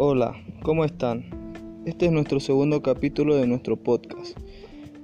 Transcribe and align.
Hola, 0.00 0.40
¿cómo 0.62 0.84
están? 0.84 1.24
Este 1.84 2.06
es 2.06 2.12
nuestro 2.12 2.38
segundo 2.38 2.82
capítulo 2.82 3.34
de 3.34 3.48
nuestro 3.48 3.76
podcast 3.76 4.38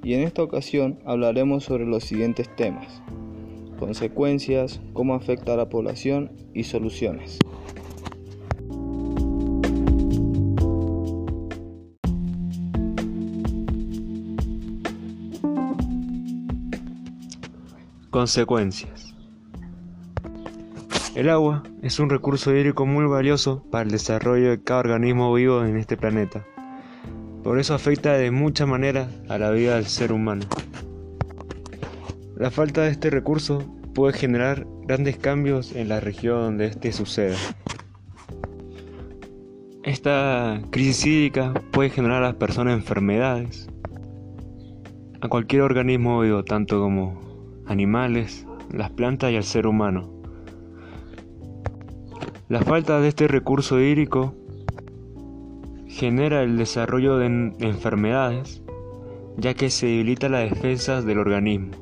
y 0.04 0.14
en 0.14 0.20
esta 0.20 0.44
ocasión 0.44 1.00
hablaremos 1.04 1.64
sobre 1.64 1.84
los 1.84 2.04
siguientes 2.04 2.48
temas. 2.54 3.02
Consecuencias, 3.76 4.80
cómo 4.92 5.16
afecta 5.16 5.54
a 5.54 5.56
la 5.56 5.68
población 5.68 6.30
y 6.54 6.62
soluciones. 6.62 7.40
Consecuencias. 18.10 19.13
El 21.14 21.28
agua 21.28 21.62
es 21.80 22.00
un 22.00 22.10
recurso 22.10 22.52
hídrico 22.52 22.86
muy 22.86 23.06
valioso 23.06 23.62
para 23.70 23.84
el 23.84 23.90
desarrollo 23.92 24.50
de 24.50 24.60
cada 24.60 24.80
organismo 24.80 25.32
vivo 25.32 25.64
en 25.64 25.76
este 25.76 25.96
planeta. 25.96 26.44
Por 27.44 27.60
eso 27.60 27.72
afecta 27.72 28.14
de 28.14 28.32
muchas 28.32 28.66
maneras 28.66 29.08
a 29.28 29.38
la 29.38 29.52
vida 29.52 29.76
del 29.76 29.86
ser 29.86 30.12
humano. 30.12 30.44
La 32.36 32.50
falta 32.50 32.82
de 32.82 32.90
este 32.90 33.10
recurso 33.10 33.62
puede 33.94 34.18
generar 34.18 34.66
grandes 34.88 35.16
cambios 35.16 35.76
en 35.76 35.88
la 35.88 36.00
región 36.00 36.40
donde 36.40 36.66
este 36.66 36.90
suceda. 36.90 37.36
Esta 39.84 40.62
crisis 40.70 41.06
hídrica 41.06 41.54
puede 41.70 41.90
generar 41.90 42.24
a 42.24 42.28
las 42.28 42.36
personas 42.36 42.74
enfermedades, 42.74 43.68
a 45.20 45.28
cualquier 45.28 45.62
organismo 45.62 46.22
vivo, 46.22 46.44
tanto 46.44 46.80
como 46.80 47.20
animales, 47.66 48.48
las 48.72 48.90
plantas 48.90 49.30
y 49.30 49.36
al 49.36 49.44
ser 49.44 49.68
humano. 49.68 50.13
La 52.54 52.62
falta 52.62 53.00
de 53.00 53.08
este 53.08 53.26
recurso 53.26 53.80
hídrico 53.80 54.32
genera 55.88 56.44
el 56.44 56.56
desarrollo 56.56 57.18
de 57.18 57.26
enfermedades, 57.58 58.62
ya 59.36 59.54
que 59.54 59.70
se 59.70 59.86
debilita 59.86 60.28
las 60.28 60.48
defensas 60.50 61.04
del 61.04 61.18
organismo. 61.18 61.72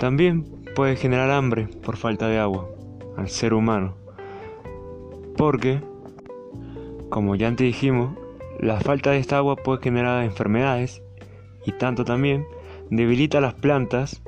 También 0.00 0.42
puede 0.74 0.96
generar 0.96 1.30
hambre 1.30 1.68
por 1.84 1.98
falta 1.98 2.26
de 2.26 2.40
agua 2.40 2.68
al 3.16 3.28
ser 3.28 3.54
humano, 3.54 3.94
porque, 5.36 5.80
como 7.10 7.36
ya 7.36 7.46
antes 7.46 7.68
dijimos, 7.68 8.18
la 8.58 8.80
falta 8.80 9.12
de 9.12 9.18
esta 9.18 9.36
agua 9.36 9.54
puede 9.54 9.84
generar 9.84 10.24
enfermedades 10.24 11.00
y 11.64 11.70
tanto 11.70 12.04
también 12.04 12.44
debilita 12.90 13.40
las 13.40 13.54
plantas 13.54 14.20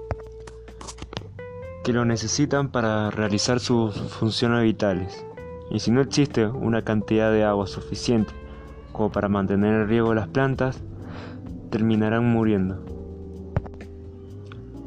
que 1.83 1.93
lo 1.93 2.05
necesitan 2.05 2.69
para 2.69 3.11
realizar 3.11 3.59
sus 3.59 3.97
funciones 3.97 4.63
vitales. 4.63 5.25
Y 5.71 5.81
si 5.81 5.91
no 5.91 6.01
existe 6.01 6.47
una 6.47 6.83
cantidad 6.83 7.33
de 7.33 7.45
agua 7.45 7.67
suficiente 7.67 8.33
como 8.93 9.11
para 9.11 9.29
mantener 9.29 9.75
el 9.75 9.89
riego 9.89 10.11
de 10.11 10.17
las 10.17 10.29
plantas, 10.29 10.83
terminarán 11.71 12.31
muriendo. 12.31 12.85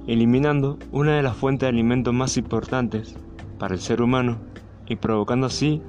Eliminando 0.07 0.77
una 0.91 1.15
de 1.15 1.23
las 1.23 1.35
fuentes 1.35 1.61
de 1.61 1.69
alimentos 1.69 2.13
más 2.13 2.37
importantes 2.37 3.15
para 3.57 3.73
el 3.73 3.81
ser 3.81 4.01
humano 4.01 4.37
y 4.87 4.95
provocando 4.95 5.47
así 5.47 5.81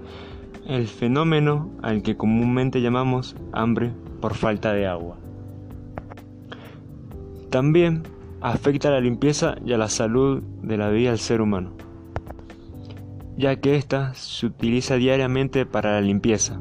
el 0.66 0.88
fenómeno 0.88 1.70
al 1.82 2.02
que 2.02 2.16
comúnmente 2.16 2.80
llamamos 2.80 3.36
hambre 3.52 3.92
por 4.20 4.34
falta 4.34 4.72
de 4.72 4.86
agua. 4.86 5.18
También 7.50 8.02
afecta 8.40 8.88
a 8.88 8.92
la 8.92 9.00
limpieza 9.00 9.56
y 9.64 9.72
a 9.72 9.78
la 9.78 9.88
salud 9.88 10.42
de 10.62 10.76
la 10.76 10.90
vida 10.90 11.10
del 11.10 11.18
ser 11.18 11.40
humano, 11.40 11.72
ya 13.36 13.56
que 13.56 13.76
ésta 13.76 14.14
se 14.14 14.46
utiliza 14.46 14.96
diariamente 14.96 15.66
para 15.66 15.92
la 15.92 16.00
limpieza, 16.00 16.60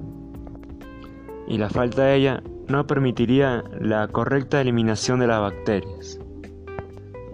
y 1.47 1.57
la 1.57 1.69
falta 1.69 2.03
de 2.03 2.15
ella 2.15 2.43
no 2.67 2.87
permitiría 2.87 3.63
la 3.79 4.07
correcta 4.07 4.61
eliminación 4.61 5.19
de 5.19 5.27
las 5.27 5.39
bacterias 5.39 6.19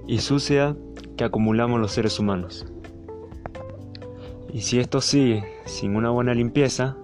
y 0.07 0.19
suciedad 0.19 0.75
que 1.16 1.23
acumulamos 1.23 1.79
los 1.79 1.91
seres 1.91 2.19
humanos. 2.19 2.66
Y 4.53 4.62
si 4.62 4.79
esto 4.79 5.00
sigue 5.00 5.46
sin 5.66 5.96
una 5.96 6.09
buena 6.09 6.34
limpieza, 6.34 6.97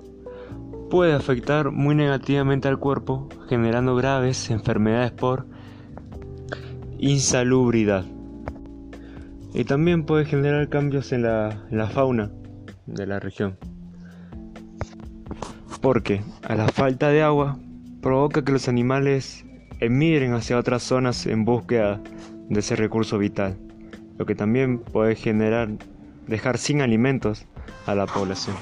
puede 0.89 1.13
afectar 1.13 1.71
muy 1.71 1.95
negativamente 1.95 2.67
al 2.67 2.79
cuerpo, 2.79 3.29
generando 3.47 3.95
graves 3.95 4.49
enfermedades 4.49 5.11
por 5.11 5.45
insalubridad. 6.99 8.05
Y 9.53 9.63
también 9.63 10.05
puede 10.05 10.25
generar 10.25 10.69
cambios 10.69 11.11
en 11.11 11.23
la, 11.23 11.89
fauna 11.91 12.31
de 12.85 13.07
la 13.07 13.19
región. 13.19 13.57
Porque 15.81 16.21
a 16.43 16.55
la 16.55 16.67
falta 16.67 17.09
de 17.09 17.21
agua 17.21 17.57
provoca 18.01 18.43
que 18.43 18.51
los 18.51 18.67
animales 18.67 19.45
emigren 19.79 20.33
hacia 20.33 20.57
otras 20.57 20.83
zonas 20.83 21.25
en 21.25 21.45
búsqueda 21.45 22.01
de 22.49 22.59
ese 22.59 22.75
recurso 22.75 23.17
vital, 23.17 23.57
lo 24.17 24.25
que 24.25 24.35
también 24.35 24.79
puede 24.79 25.15
generar 25.15 25.69
dejar 26.27 26.57
sin 26.57 26.81
alimentos 26.81 27.45
a 27.85 27.95
la 27.95 28.05
población. 28.05 28.55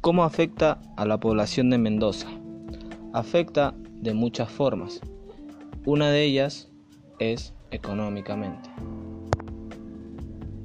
¿Cómo 0.00 0.24
afecta 0.24 0.80
a 0.96 1.04
la 1.04 1.20
población 1.20 1.68
de 1.68 1.76
Mendoza? 1.76 2.26
Afecta 3.12 3.74
de 4.00 4.14
muchas 4.14 4.48
formas. 4.48 5.02
Una 5.84 6.08
de 6.08 6.24
ellas 6.24 6.70
es 7.18 7.52
económicamente. 7.70 8.70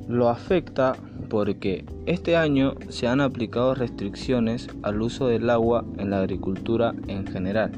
Lo 0.08 0.30
afecta 0.30 0.94
porque 1.30 1.84
este 2.06 2.38
año 2.38 2.76
se 2.88 3.08
han 3.08 3.20
aplicado 3.20 3.76
restricciones 3.76 4.70
al 4.84 5.02
uso 5.02 5.28
del 5.28 5.50
agua 5.50 5.84
en 5.98 6.12
la 6.12 6.20
agricultura 6.20 6.96
en 7.10 7.28
general, 7.28 7.74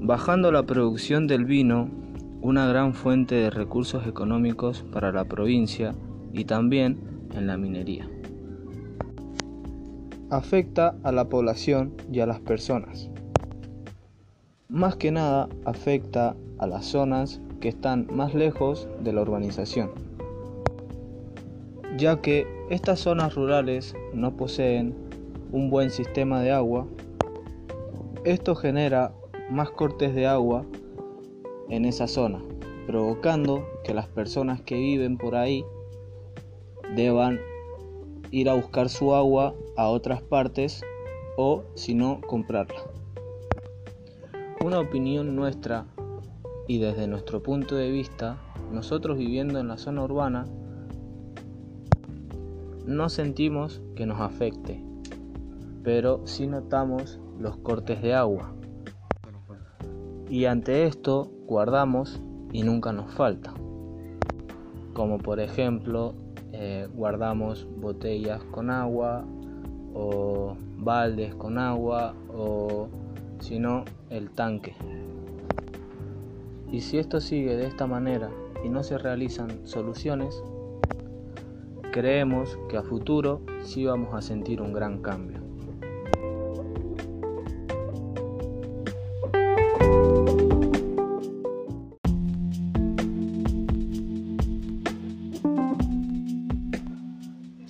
bajando 0.00 0.50
la 0.50 0.64
producción 0.64 1.28
del 1.28 1.44
vino, 1.44 1.88
una 2.40 2.66
gran 2.66 2.94
fuente 2.94 3.36
de 3.36 3.50
recursos 3.50 4.08
económicos 4.08 4.84
para 4.90 5.12
la 5.12 5.24
provincia 5.26 5.94
y 6.32 6.46
también 6.46 6.98
en 7.32 7.46
la 7.46 7.56
minería 7.56 8.08
afecta 10.30 10.94
a 11.02 11.12
la 11.12 11.28
población 11.28 11.94
y 12.12 12.20
a 12.20 12.26
las 12.26 12.40
personas. 12.40 13.10
Más 14.68 14.96
que 14.96 15.10
nada 15.10 15.48
afecta 15.64 16.36
a 16.58 16.66
las 16.66 16.84
zonas 16.84 17.40
que 17.60 17.68
están 17.68 18.06
más 18.12 18.34
lejos 18.34 18.88
de 19.02 19.12
la 19.12 19.22
urbanización, 19.22 19.90
ya 21.96 22.20
que 22.20 22.46
estas 22.70 23.00
zonas 23.00 23.34
rurales 23.34 23.94
no 24.12 24.36
poseen 24.36 24.94
un 25.52 25.70
buen 25.70 25.90
sistema 25.90 26.42
de 26.42 26.52
agua. 26.52 26.86
Esto 28.24 28.54
genera 28.54 29.12
más 29.50 29.70
cortes 29.70 30.14
de 30.14 30.26
agua 30.26 30.64
en 31.70 31.86
esa 31.86 32.06
zona, 32.06 32.42
provocando 32.86 33.66
que 33.84 33.94
las 33.94 34.08
personas 34.08 34.60
que 34.60 34.74
viven 34.74 35.16
por 35.16 35.34
ahí 35.34 35.64
deban 36.94 37.40
ir 38.30 38.48
a 38.48 38.54
buscar 38.54 38.88
su 38.88 39.14
agua 39.14 39.54
a 39.76 39.88
otras 39.88 40.22
partes 40.22 40.82
o 41.36 41.64
si 41.74 41.94
no 41.94 42.20
comprarla. 42.20 42.80
Una 44.64 44.80
opinión 44.80 45.36
nuestra 45.36 45.86
y 46.66 46.78
desde 46.78 47.06
nuestro 47.06 47.42
punto 47.42 47.76
de 47.76 47.90
vista, 47.90 48.38
nosotros 48.72 49.16
viviendo 49.16 49.58
en 49.58 49.68
la 49.68 49.78
zona 49.78 50.04
urbana, 50.04 50.46
no 52.84 53.08
sentimos 53.08 53.80
que 53.96 54.06
nos 54.06 54.20
afecte, 54.20 54.82
pero 55.82 56.26
sí 56.26 56.46
notamos 56.46 57.20
los 57.38 57.56
cortes 57.58 58.02
de 58.02 58.14
agua. 58.14 58.52
Y 60.28 60.44
ante 60.44 60.84
esto 60.84 61.30
guardamos 61.46 62.20
y 62.52 62.62
nunca 62.62 62.92
nos 62.92 63.12
falta. 63.14 63.54
Como 64.92 65.18
por 65.18 65.40
ejemplo 65.40 66.14
eh, 66.52 66.88
guardamos 66.94 67.66
botellas 67.80 68.42
con 68.44 68.70
agua 68.70 69.24
o 69.94 70.56
baldes 70.76 71.34
con 71.34 71.58
agua 71.58 72.14
o 72.32 72.88
si 73.40 73.58
no 73.58 73.84
el 74.10 74.30
tanque. 74.30 74.74
Y 76.70 76.80
si 76.80 76.98
esto 76.98 77.20
sigue 77.20 77.56
de 77.56 77.66
esta 77.66 77.86
manera 77.86 78.30
y 78.64 78.68
no 78.68 78.82
se 78.82 78.98
realizan 78.98 79.66
soluciones, 79.66 80.42
creemos 81.92 82.58
que 82.68 82.76
a 82.76 82.82
futuro 82.82 83.40
sí 83.62 83.84
vamos 83.84 84.14
a 84.14 84.20
sentir 84.20 84.60
un 84.60 84.72
gran 84.72 85.00
cambio. 85.00 85.47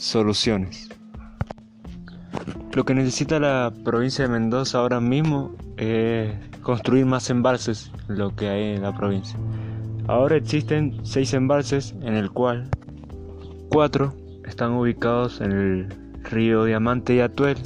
Soluciones. 0.08 0.88
Lo 2.72 2.86
que 2.86 2.94
necesita 2.94 3.38
la 3.38 3.70
provincia 3.84 4.24
de 4.24 4.30
Mendoza 4.30 4.78
ahora 4.78 5.00
mismo 5.00 5.54
es 5.76 6.32
construir 6.62 7.04
más 7.04 7.28
embalses, 7.28 7.92
lo 8.08 8.34
que 8.34 8.48
hay 8.48 8.76
en 8.76 8.82
la 8.84 8.96
provincia. 8.96 9.38
Ahora 10.06 10.36
existen 10.36 10.98
seis 11.02 11.34
embalses 11.34 11.94
en 12.00 12.14
el 12.14 12.30
cual 12.30 12.70
cuatro 13.68 14.14
están 14.46 14.72
ubicados 14.72 15.42
en 15.42 15.52
el 15.52 15.88
río 16.22 16.64
Diamante 16.64 17.16
y 17.16 17.20
Atuel 17.20 17.58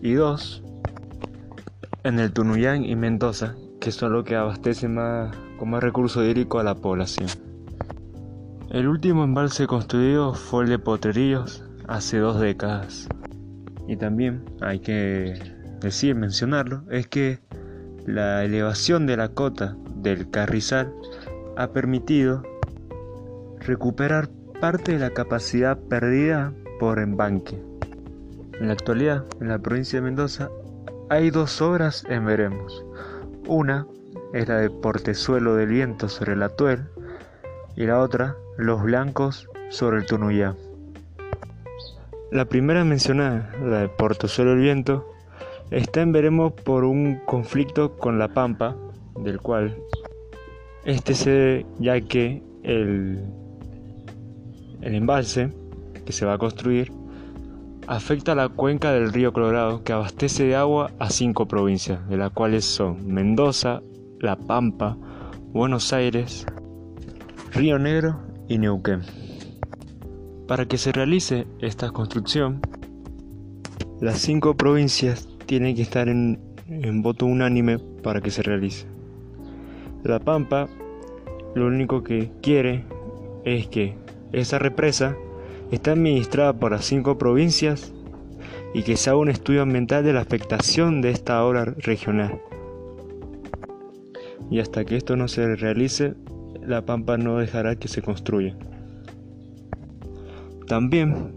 y 0.00 0.14
dos 0.14 0.62
en 2.02 2.18
el 2.18 2.32
Tunuyán 2.32 2.82
y 2.82 2.96
Mendoza, 2.96 3.56
que 3.78 3.92
son 3.92 4.14
los 4.14 4.24
que 4.24 4.36
abastecen 4.36 4.94
más, 4.94 5.36
con 5.58 5.68
más 5.68 5.82
recursos 5.82 6.24
hídricos 6.24 6.62
a 6.62 6.64
la 6.64 6.76
población. 6.76 7.28
El 8.70 8.88
último 8.88 9.22
embalse 9.22 9.66
construido 9.66 10.32
fue 10.32 10.64
el 10.64 10.70
de 10.70 10.78
Potrerillos 10.78 11.64
hace 11.90 12.18
dos 12.18 12.40
décadas. 12.40 13.08
Y 13.88 13.96
también 13.96 14.44
hay 14.60 14.78
que 14.78 15.34
decir, 15.80 16.14
mencionarlo, 16.14 16.84
es 16.88 17.08
que 17.08 17.40
la 18.06 18.44
elevación 18.44 19.06
de 19.06 19.16
la 19.16 19.30
cota 19.30 19.76
del 19.96 20.30
Carrizal 20.30 20.94
ha 21.56 21.72
permitido 21.72 22.44
recuperar 23.58 24.28
parte 24.60 24.92
de 24.92 24.98
la 25.00 25.10
capacidad 25.10 25.76
perdida 25.76 26.52
por 26.78 27.00
embanque. 27.00 27.60
En 28.60 28.68
la 28.68 28.74
actualidad, 28.74 29.24
en 29.40 29.48
la 29.48 29.58
provincia 29.58 29.98
de 29.98 30.04
Mendoza, 30.04 30.48
hay 31.08 31.30
dos 31.30 31.60
obras 31.60 32.04
en 32.08 32.24
veremos. 32.24 32.84
Una 33.48 33.86
es 34.32 34.48
la 34.48 34.58
de 34.58 34.70
Portezuelo 34.70 35.56
del 35.56 35.70
Viento 35.70 36.08
sobre 36.08 36.36
la 36.36 36.50
Tuel 36.50 36.84
y 37.74 37.84
la 37.86 37.98
otra, 37.98 38.36
Los 38.58 38.80
Blancos 38.82 39.48
sobre 39.70 39.98
el 39.98 40.06
Tunuyá. 40.06 40.54
La 42.30 42.44
primera 42.44 42.84
mencionada, 42.84 43.50
la 43.64 43.80
de 43.80 43.88
Portezuelo 43.88 44.52
del 44.52 44.60
Viento, 44.60 45.04
está 45.72 46.00
en 46.02 46.12
veremos 46.12 46.52
por 46.52 46.84
un 46.84 47.16
conflicto 47.26 47.96
con 47.96 48.20
la 48.20 48.28
Pampa, 48.28 48.76
del 49.20 49.40
cual 49.40 49.76
este 50.84 51.14
se 51.14 51.66
ya 51.80 52.00
que 52.00 52.42
el, 52.62 53.24
el 54.80 54.94
embalse 54.94 55.52
que 56.04 56.12
se 56.12 56.24
va 56.24 56.34
a 56.34 56.38
construir 56.38 56.92
afecta 57.88 58.32
a 58.32 58.36
la 58.36 58.48
cuenca 58.48 58.92
del 58.92 59.12
río 59.12 59.32
Colorado 59.32 59.82
que 59.82 59.92
abastece 59.92 60.44
de 60.44 60.54
agua 60.54 60.92
a 61.00 61.10
cinco 61.10 61.48
provincias, 61.48 62.08
de 62.08 62.16
las 62.16 62.30
cuales 62.30 62.64
son 62.64 63.12
Mendoza, 63.12 63.82
La 64.20 64.36
Pampa, 64.36 64.96
Buenos 65.52 65.92
Aires, 65.92 66.46
Río 67.52 67.80
Negro 67.80 68.20
y 68.48 68.58
Neuquén. 68.58 69.02
Para 70.50 70.66
que 70.66 70.78
se 70.78 70.90
realice 70.90 71.46
esta 71.60 71.92
construcción, 71.92 72.60
las 74.00 74.18
cinco 74.18 74.56
provincias 74.56 75.28
tienen 75.46 75.76
que 75.76 75.82
estar 75.82 76.08
en, 76.08 76.40
voto 77.04 77.26
unánime 77.26 77.78
para 77.78 78.20
que 78.20 78.32
se 78.32 78.42
realice. 78.42 78.84
La 80.02 80.18
Pampa 80.18 80.68
lo 81.54 81.68
único 81.68 82.02
que 82.02 82.32
quiere 82.42 82.84
es 83.44 83.68
que 83.68 83.94
esa 84.32 84.58
represa 84.58 85.16
está 85.70 85.92
administrada 85.92 86.52
por 86.52 86.72
las 86.72 86.84
cinco 86.84 87.16
provincias 87.16 87.92
y 88.74 88.82
que 88.82 88.96
se 88.96 89.08
haga 89.08 89.20
un 89.20 89.28
estudio 89.28 89.62
ambiental 89.62 90.02
de 90.02 90.14
la 90.14 90.22
afectación 90.22 91.00
de 91.00 91.10
esta 91.10 91.44
obra 91.44 91.64
regional. 91.64 92.42
Y 94.50 94.58
hasta 94.58 94.84
que 94.84 94.96
esto 94.96 95.14
no 95.14 95.28
se 95.28 95.54
realice, 95.54 96.14
la 96.60 96.84
Pampa 96.84 97.18
no 97.18 97.38
dejará 97.38 97.76
que 97.76 97.86
se 97.86 98.02
construya. 98.02 98.56
También 100.70 101.32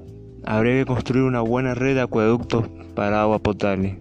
habría 0.46 0.76
que 0.76 0.86
construir 0.86 1.24
una 1.24 1.42
buena 1.42 1.74
red 1.74 1.96
de 1.96 2.02
acueductos 2.02 2.68
para 2.94 3.24
agua 3.24 3.40
potable, 3.40 3.98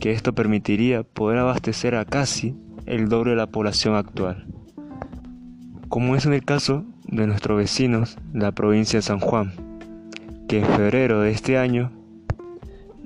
que 0.00 0.12
esto 0.12 0.34
permitiría 0.34 1.02
poder 1.02 1.40
abastecer 1.40 1.94
a 1.94 2.06
casi 2.06 2.56
el 2.86 3.10
doble 3.10 3.32
de 3.32 3.36
la 3.36 3.48
población 3.48 3.96
actual. 3.96 4.46
Como 5.90 6.16
es 6.16 6.24
en 6.24 6.32
el 6.32 6.42
caso 6.42 6.86
de 7.04 7.26
nuestros 7.26 7.58
vecinos, 7.58 8.16
la 8.32 8.52
provincia 8.52 8.96
de 8.98 9.02
San 9.02 9.20
Juan, 9.20 9.52
que 10.48 10.60
en 10.60 10.64
febrero 10.64 11.20
de 11.20 11.32
este 11.32 11.58
año 11.58 11.92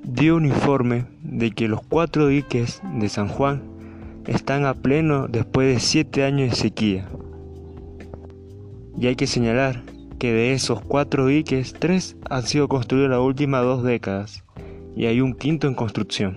dio 0.04 0.36
un 0.36 0.46
informe 0.46 1.06
de 1.24 1.50
que 1.50 1.66
los 1.66 1.82
cuatro 1.82 2.28
diques 2.28 2.80
de 2.94 3.08
San 3.08 3.26
Juan 3.26 3.60
están 4.28 4.66
a 4.66 4.74
pleno 4.74 5.26
después 5.26 5.74
de 5.74 5.80
siete 5.80 6.22
años 6.22 6.50
de 6.50 6.56
sequía. 6.56 7.08
Y 8.96 9.08
hay 9.08 9.16
que 9.16 9.26
señalar 9.26 9.89
que 10.20 10.34
de 10.34 10.52
esos 10.52 10.82
cuatro 10.82 11.26
diques, 11.26 11.72
tres 11.72 12.14
han 12.28 12.42
sido 12.42 12.68
construidos 12.68 13.06
en 13.06 13.12
las 13.12 13.20
últimas 13.20 13.64
dos 13.64 13.82
décadas 13.82 14.44
y 14.94 15.06
hay 15.06 15.22
un 15.22 15.32
quinto 15.32 15.66
en 15.66 15.74
construcción. 15.74 16.36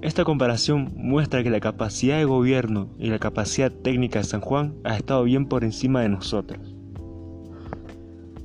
Esta 0.00 0.22
comparación 0.22 0.92
muestra 0.94 1.42
que 1.42 1.50
la 1.50 1.58
capacidad 1.58 2.18
de 2.18 2.24
gobierno 2.24 2.88
y 3.00 3.08
la 3.08 3.18
capacidad 3.18 3.72
técnica 3.72 4.20
de 4.20 4.26
San 4.26 4.42
Juan 4.42 4.74
ha 4.84 4.96
estado 4.96 5.24
bien 5.24 5.46
por 5.46 5.64
encima 5.64 6.02
de 6.02 6.08
nosotros. 6.08 6.60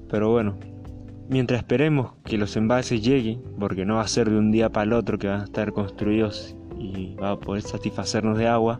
Pero 0.10 0.32
bueno, 0.32 0.58
mientras 1.30 1.60
esperemos 1.60 2.14
que 2.26 2.40
los 2.40 2.58
embalses 2.58 3.04
lleguen, 3.04 3.44
porque 3.60 3.86
no 3.86 3.96
va 3.96 4.02
a 4.02 4.08
ser 4.08 4.32
de 4.32 4.38
un 4.40 4.50
día 4.50 4.72
para 4.72 4.86
el 4.86 4.94
otro 4.94 5.20
que 5.20 5.28
van 5.28 5.42
a 5.42 5.44
estar 5.44 5.74
construidos 5.74 6.56
y 6.80 7.14
va 7.22 7.32
a 7.32 7.40
poder 7.40 7.62
satisfacernos 7.62 8.36
de 8.36 8.48
agua, 8.48 8.80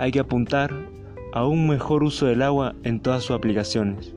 hay 0.00 0.10
que 0.10 0.18
apuntar 0.18 0.95
a 1.36 1.44
un 1.44 1.68
mejor 1.68 2.02
uso 2.02 2.24
del 2.24 2.40
agua 2.40 2.74
en 2.82 3.00
todas 3.00 3.22
sus 3.22 3.36
aplicaciones. 3.36 4.14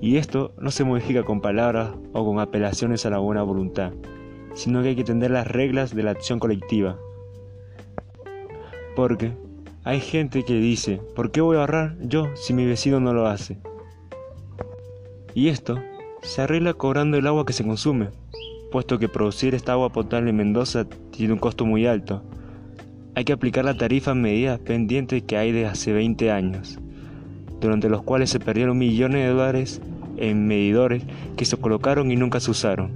Y 0.00 0.18
esto 0.18 0.52
no 0.58 0.70
se 0.70 0.84
modifica 0.84 1.22
con 1.24 1.40
palabras 1.40 1.94
o 2.12 2.24
con 2.24 2.38
apelaciones 2.40 3.06
a 3.06 3.10
la 3.10 3.18
buena 3.18 3.42
voluntad 3.42 3.92
sino 4.56 4.82
que 4.82 4.88
hay 4.88 4.94
que 4.94 5.02
entender 5.02 5.30
las 5.30 5.46
reglas 5.46 5.94
de 5.94 6.02
la 6.02 6.10
acción 6.10 6.40
colectiva. 6.40 6.98
Porque 8.96 9.32
hay 9.84 10.00
gente 10.00 10.44
que 10.44 10.54
dice, 10.54 11.00
¿por 11.14 11.30
qué 11.30 11.42
voy 11.42 11.58
a 11.58 11.60
ahorrar 11.60 11.96
yo 12.00 12.34
si 12.34 12.54
mi 12.54 12.64
vecino 12.64 12.98
no 12.98 13.12
lo 13.12 13.26
hace? 13.26 13.58
Y 15.34 15.48
esto 15.48 15.78
se 16.22 16.40
arregla 16.40 16.72
cobrando 16.72 17.18
el 17.18 17.26
agua 17.26 17.44
que 17.44 17.52
se 17.52 17.64
consume, 17.64 18.08
puesto 18.72 18.98
que 18.98 19.10
producir 19.10 19.54
esta 19.54 19.72
agua 19.72 19.92
potable 19.92 20.30
en 20.30 20.36
Mendoza 20.36 20.86
tiene 21.10 21.34
un 21.34 21.38
costo 21.38 21.66
muy 21.66 21.86
alto. 21.86 22.22
Hay 23.16 23.24
que 23.24 23.32
aplicar 23.32 23.64
la 23.64 23.72
tarifa 23.72 24.10
en 24.10 24.20
medidas 24.20 24.58
pendientes 24.58 25.22
que 25.22 25.38
hay 25.38 25.50
de 25.50 25.64
hace 25.64 25.90
20 25.90 26.30
años, 26.30 26.78
durante 27.62 27.88
los 27.88 28.02
cuales 28.02 28.28
se 28.28 28.40
perdieron 28.40 28.76
millones 28.76 29.22
de 29.22 29.30
dólares 29.30 29.80
en 30.18 30.46
medidores 30.46 31.02
que 31.34 31.46
se 31.46 31.56
colocaron 31.56 32.10
y 32.10 32.16
nunca 32.16 32.40
se 32.40 32.50
usaron. 32.50 32.90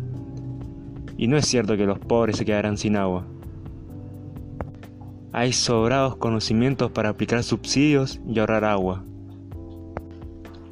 Y 1.17 1.27
no 1.27 1.39
es 1.39 1.47
cierto 1.47 1.75
que 1.79 1.87
los 1.87 1.99
pobres 1.99 2.37
se 2.37 2.45
quedarán 2.45 2.77
sin 2.77 2.97
agua. 2.97 3.25
Hay 5.33 5.55
sobrados 5.55 6.17
conocimientos 6.17 6.91
para 6.91 7.09
aplicar 7.09 7.43
subsidios 7.43 8.21
y 8.29 8.41
ahorrar 8.41 8.67
agua, 8.67 9.03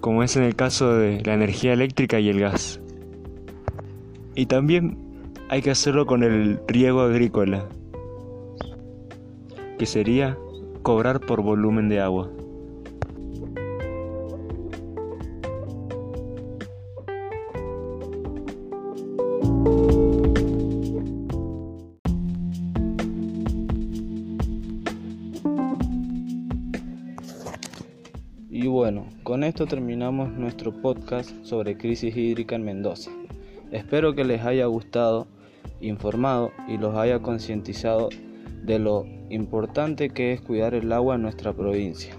como 0.02 0.22
es 0.22 0.36
en 0.36 0.42
el 0.42 0.56
caso 0.56 0.92
de 0.92 1.22
la 1.24 1.32
energía 1.32 1.72
eléctrica 1.72 2.20
y 2.20 2.28
el 2.28 2.38
gas. 2.38 2.82
Y 4.34 4.44
también 4.44 4.98
hay 5.48 5.62
que 5.62 5.70
hacerlo 5.70 6.04
con 6.04 6.22
el 6.22 6.60
riego 6.68 7.00
agrícola, 7.00 7.66
que 9.78 9.86
sería 9.86 10.36
cobrar 10.82 11.20
por 11.20 11.42
volumen 11.42 11.88
de 11.88 12.00
agua. 12.00 12.30
Y 28.50 28.66
bueno, 28.66 29.06
con 29.22 29.44
esto 29.44 29.66
terminamos 29.66 30.32
nuestro 30.32 30.72
podcast 30.72 31.30
sobre 31.44 31.78
crisis 31.78 32.16
hídrica 32.16 32.56
en 32.56 32.64
Mendoza. 32.64 33.12
Espero 33.70 34.14
que 34.14 34.24
les 34.24 34.42
haya 34.44 34.66
gustado, 34.66 35.28
informado 35.80 36.50
y 36.66 36.78
los 36.78 36.96
haya 36.96 37.20
concientizado 37.20 38.08
de 38.68 38.78
lo 38.78 39.06
importante 39.30 40.10
que 40.10 40.34
es 40.34 40.42
cuidar 40.42 40.74
el 40.74 40.92
agua 40.92 41.14
en 41.14 41.22
nuestra 41.22 41.54
provincia. 41.54 42.17